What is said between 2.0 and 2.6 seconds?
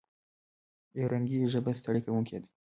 کوونکې ده.